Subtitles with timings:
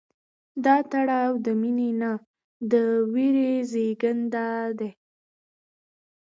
[0.65, 2.11] دا تړاو د مینې نه،
[2.71, 2.73] د
[3.13, 4.47] ویرې زېږنده
[4.79, 4.89] دی.